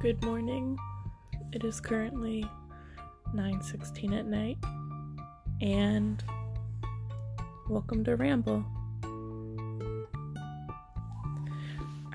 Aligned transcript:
Good 0.00 0.24
morning. 0.24 0.78
It 1.52 1.62
is 1.62 1.78
currently 1.78 2.42
9:16 3.34 4.18
at 4.18 4.24
night 4.24 4.56
and 5.60 6.24
welcome 7.68 8.02
to 8.04 8.16
Ramble. 8.16 8.64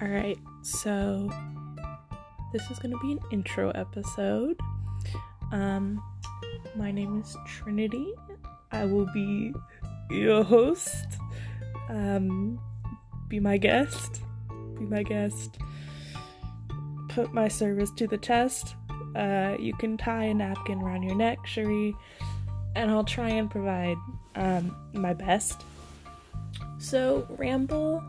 All 0.02 0.08
right. 0.08 0.40
So 0.64 1.30
this 2.52 2.72
is 2.72 2.80
going 2.80 2.90
to 2.90 3.00
be 3.04 3.12
an 3.12 3.20
intro 3.32 3.70
episode. 3.76 4.60
Um 5.52 6.02
my 6.76 6.92
name 6.92 7.22
is 7.22 7.38
Trinity. 7.46 8.16
I 8.72 8.86
will 8.86 9.06
be 9.14 9.54
your 10.10 10.44
host. 10.44 11.20
Um 11.90 12.60
be 13.28 13.40
my 13.40 13.58
guest. 13.58 14.24
Be 14.80 14.86
my 14.86 15.04
guest 15.04 15.60
put 17.16 17.34
my 17.34 17.48
service 17.48 17.92
to 17.92 18.08
the 18.08 18.18
test. 18.18 18.76
Uh, 19.16 19.56
you 19.58 19.74
can 19.76 19.96
tie 19.98 20.26
a 20.26 20.34
napkin 20.34 20.82
around 20.82 21.02
your 21.02 21.16
neck, 21.16 21.40
Cherie, 21.46 21.96
and 22.76 22.92
I'll 22.92 23.06
try 23.06 23.30
and 23.30 23.50
provide 23.50 23.96
um, 24.36 24.76
my 24.92 25.14
best. 25.14 25.64
So, 26.78 27.26
Ramble 27.40 28.04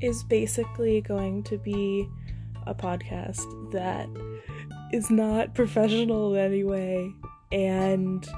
is 0.00 0.24
basically 0.24 1.00
going 1.02 1.44
to 1.44 1.56
be 1.56 2.08
a 2.66 2.74
podcast 2.74 3.70
that 3.70 4.08
is 4.92 5.08
not 5.08 5.54
professional 5.54 6.34
in 6.34 6.40
any 6.40 6.64
way, 6.64 7.14
and 7.52 8.28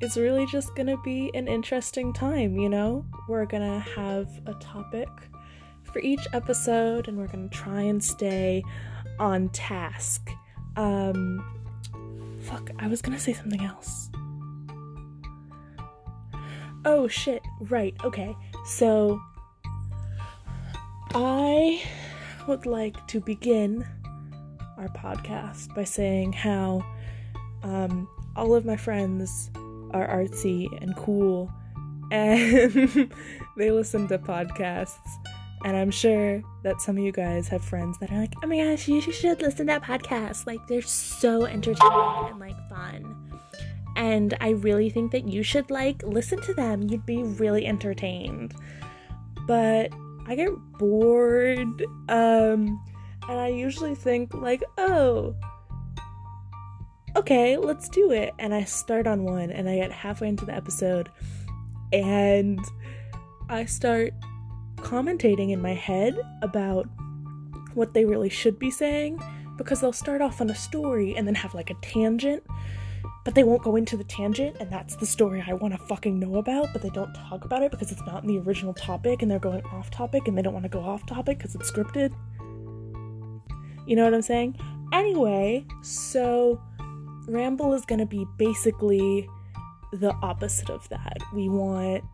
it's 0.00 0.16
really 0.16 0.46
just 0.46 0.74
gonna 0.74 0.96
be 1.02 1.30
an 1.34 1.46
interesting 1.46 2.14
time, 2.14 2.58
you 2.58 2.70
know? 2.70 3.04
We're 3.28 3.44
gonna 3.44 3.80
have 3.80 4.28
a 4.46 4.54
topic 4.54 5.08
for 5.82 5.98
each 5.98 6.26
episode, 6.32 7.08
and 7.08 7.18
we're 7.18 7.28
gonna 7.28 7.50
try 7.50 7.82
and 7.82 8.02
stay 8.02 8.62
on 9.18 9.48
task. 9.50 10.30
Um, 10.76 11.44
fuck, 12.40 12.70
I 12.78 12.86
was 12.86 13.02
gonna 13.02 13.18
say 13.18 13.32
something 13.32 13.62
else. 13.62 14.10
Oh 16.84 17.08
shit, 17.08 17.42
right, 17.62 17.94
okay. 18.04 18.36
So, 18.64 19.20
I 21.14 21.82
would 22.46 22.66
like 22.66 23.06
to 23.08 23.20
begin 23.20 23.84
our 24.78 24.88
podcast 24.88 25.74
by 25.74 25.84
saying 25.84 26.32
how 26.32 26.84
um, 27.62 28.08
all 28.36 28.54
of 28.54 28.64
my 28.64 28.76
friends 28.76 29.50
are 29.92 30.06
artsy 30.06 30.68
and 30.82 30.94
cool 30.96 31.50
and 32.10 33.10
they 33.56 33.70
listen 33.70 34.06
to 34.08 34.18
podcasts 34.18 35.08
and 35.66 35.76
I'm 35.76 35.90
sure 35.90 36.44
that 36.62 36.80
some 36.80 36.96
of 36.96 37.02
you 37.02 37.10
guys 37.10 37.48
have 37.48 37.64
friends 37.64 37.98
that 37.98 38.12
are 38.12 38.20
like, 38.20 38.34
oh 38.40 38.46
my 38.46 38.58
gosh, 38.58 38.86
you 38.86 39.00
should 39.00 39.42
listen 39.42 39.66
to 39.66 39.72
that 39.72 39.82
podcast. 39.82 40.46
Like, 40.46 40.64
they're 40.68 40.80
so 40.80 41.44
entertaining 41.44 42.28
and 42.28 42.38
like 42.38 42.54
fun. 42.68 43.16
And 43.96 44.36
I 44.40 44.50
really 44.50 44.90
think 44.90 45.10
that 45.10 45.26
you 45.26 45.42
should 45.42 45.68
like 45.68 46.04
listen 46.04 46.40
to 46.42 46.54
them. 46.54 46.82
You'd 46.88 47.04
be 47.04 47.24
really 47.24 47.66
entertained. 47.66 48.54
But 49.48 49.90
I 50.28 50.36
get 50.36 50.50
bored. 50.78 51.82
Um, 52.08 52.80
and 53.28 53.40
I 53.40 53.48
usually 53.48 53.96
think, 53.96 54.34
like, 54.34 54.62
oh, 54.78 55.34
okay, 57.16 57.56
let's 57.56 57.88
do 57.88 58.12
it. 58.12 58.32
And 58.38 58.54
I 58.54 58.62
start 58.62 59.08
on 59.08 59.24
one 59.24 59.50
and 59.50 59.68
I 59.68 59.78
get 59.78 59.90
halfway 59.90 60.28
into 60.28 60.46
the 60.46 60.54
episode 60.54 61.10
and 61.92 62.60
I 63.48 63.64
start 63.64 64.12
commentating 64.76 65.50
in 65.50 65.60
my 65.60 65.74
head 65.74 66.18
about 66.42 66.86
what 67.74 67.94
they 67.94 68.04
really 68.04 68.28
should 68.28 68.58
be 68.58 68.70
saying 68.70 69.20
because 69.56 69.80
they'll 69.80 69.92
start 69.92 70.20
off 70.20 70.40
on 70.40 70.50
a 70.50 70.54
story 70.54 71.16
and 71.16 71.26
then 71.26 71.34
have 71.34 71.54
like 71.54 71.70
a 71.70 71.74
tangent, 71.82 72.42
but 73.24 73.34
they 73.34 73.44
won't 73.44 73.62
go 73.62 73.76
into 73.76 73.96
the 73.96 74.04
tangent, 74.04 74.56
and 74.60 74.70
that's 74.70 74.96
the 74.96 75.06
story 75.06 75.42
I 75.46 75.54
want 75.54 75.74
to 75.74 75.78
fucking 75.86 76.18
know 76.18 76.36
about, 76.36 76.68
but 76.72 76.82
they 76.82 76.90
don't 76.90 77.12
talk 77.14 77.44
about 77.44 77.62
it 77.62 77.70
because 77.70 77.90
it's 77.90 78.04
not 78.06 78.22
in 78.22 78.28
the 78.28 78.38
original 78.38 78.74
topic 78.74 79.22
and 79.22 79.30
they're 79.30 79.38
going 79.38 79.64
off 79.66 79.90
topic 79.90 80.28
and 80.28 80.36
they 80.36 80.42
don't 80.42 80.52
want 80.52 80.64
to 80.64 80.68
go 80.70 80.80
off 80.80 81.06
topic 81.06 81.38
because 81.38 81.54
it's 81.54 81.70
scripted. 81.70 82.12
You 83.86 83.96
know 83.96 84.04
what 84.04 84.14
I'm 84.14 84.22
saying? 84.22 84.58
Anyway, 84.92 85.66
so 85.82 86.60
Ramble 87.28 87.74
is 87.74 87.84
going 87.84 87.98
to 87.98 88.06
be 88.06 88.26
basically 88.36 89.28
the 89.92 90.12
opposite 90.22 90.70
of 90.70 90.88
that. 90.90 91.18
We 91.32 91.48
want 91.48 92.04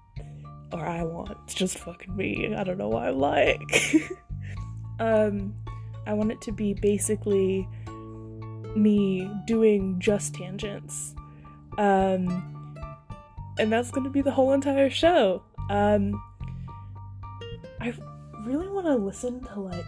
or 0.72 0.84
I 0.84 1.03
want. 1.03 1.37
It's 1.44 1.55
just 1.55 1.78
fucking 1.78 2.16
me. 2.16 2.55
I 2.55 2.65
don't 2.65 2.78
know 2.78 2.88
why 2.88 3.09
I'm 3.09 3.19
like. 3.19 3.94
um, 4.99 5.55
I 6.06 6.15
want 6.15 6.33
it 6.33 6.41
to 6.43 6.53
be 6.53 6.75
basically 6.75 7.69
me 8.75 9.31
doing 9.47 9.99
just 9.99 10.34
tangents. 10.34 11.15
Um, 11.78 12.77
and 13.59 13.72
that's 13.72 13.91
gonna 13.91 14.10
be 14.10 14.22
the 14.22 14.31
whole 14.31 14.53
entire 14.53 14.91
show. 14.91 15.43
Um, 15.71 16.21
I 17.81 17.94
really 18.44 18.69
want 18.69 18.87
to 18.87 18.97
listen 18.97 19.41
to 19.44 19.60
like 19.60 19.84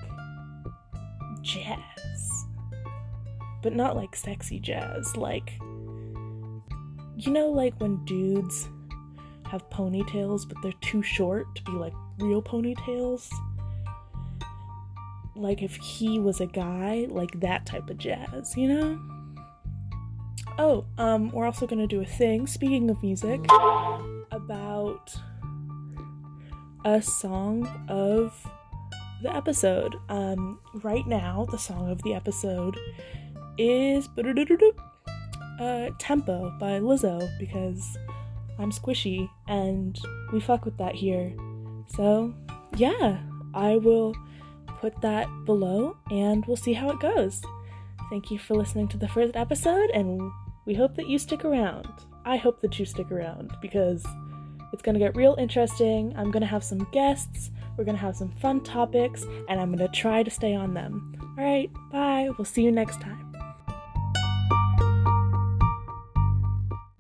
jazz, 1.43 2.45
but 3.63 3.75
not 3.75 3.97
like 3.97 4.15
sexy 4.17 4.61
jazz. 4.61 5.17
Like, 5.17 5.53
you 7.17 7.31
know, 7.31 7.49
like 7.51 7.81
when 7.81 8.05
dudes 8.05 8.69
have 9.51 9.69
ponytails, 9.71 10.49
but 10.49 10.59
they're 10.63 10.73
too 10.81 11.03
short 11.03 11.47
to 11.57 11.63
be 11.65 11.73
like 11.73 11.93
real 12.19 12.43
ponytails. 12.43 13.29
Like 15.37 15.63
if 15.63 15.75
he 15.77 16.19
was 16.19 16.41
a 16.41 16.47
guy, 16.47 17.07
like 17.09 17.41
that 17.41 17.67
type 17.67 17.91
of 17.91 17.99
jazz, 17.99 18.57
you 18.57 18.69
know? 18.69 18.99
Oh, 20.59 20.85
um, 20.99 21.31
we're 21.31 21.47
also 21.47 21.67
gonna 21.67 21.87
do 21.87 22.01
a 22.01 22.07
thing, 22.07 22.47
speaking 22.47 22.89
of 22.91 23.03
music, 23.03 23.41
about 24.31 25.15
a 26.85 27.03
song 27.03 27.67
of 27.89 28.47
the 29.23 29.35
episode. 29.35 29.97
Um, 30.09 30.61
right 30.83 31.07
now, 31.07 31.47
the 31.51 31.59
song 31.59 31.91
of 31.91 32.03
the 32.03 32.15
episode 32.15 32.79
is 33.59 34.09
uh, 35.61 35.91
Tempo 35.99 36.51
by 36.59 36.79
Lizzo 36.81 37.29
because 37.39 37.97
I'm 38.59 38.71
squishy 38.71 39.29
and 39.49 39.99
we 40.33 40.41
fuck 40.41 40.65
with 40.65 40.77
that 40.79 40.95
here. 40.95 41.35
So, 41.97 42.35
yeah, 42.77 43.21
I 43.53 43.77
will 43.77 44.15
put 44.81 45.01
that 45.01 45.29
below 45.45 45.97
and 46.11 46.45
we'll 46.47 46.57
see 46.57 46.73
how 46.73 46.91
it 46.91 47.01
goes. 47.01 47.43
Thank 48.11 48.31
you 48.31 48.39
for 48.39 48.55
listening 48.55 48.89
to 48.89 48.97
the 48.97 49.09
first 49.09 49.37
episode 49.37 49.91
and 49.91 50.21
we 50.67 50.75
hope 50.75 50.95
that 50.97 51.09
you 51.09 51.19
stick 51.19 51.45
around. 51.45 51.89
I 52.25 52.37
hope 52.37 52.61
that 52.63 52.79
you 52.79 52.87
stick 52.87 53.11
around 53.11 53.53
because 53.61 54.05
it's 54.73 54.83
going 54.83 54.95
to 54.95 54.99
get 54.99 55.17
real 55.17 55.37
interesting. 55.39 56.15
I'm 56.17 56.31
going 56.31 56.41
to 56.43 56.47
have 56.47 56.65
some 56.65 56.87
guests, 56.91 57.51
we're 57.77 57.85
going 57.85 57.97
to 57.97 58.03
have 58.03 58.17
some 58.17 58.31
fun 58.31 58.61
topics, 58.63 59.25
and 59.49 59.61
I'm 59.61 59.75
going 59.75 59.79
to 59.91 60.01
try 60.01 60.23
to 60.23 60.31
stay 60.31 60.55
on 60.55 60.75
them. 60.75 61.15
All 61.39 61.45
right, 61.45 61.71
bye. 61.91 62.29
We'll 62.39 62.45
see 62.45 62.63
you 62.63 62.73
next 62.73 63.01
time. 63.01 63.34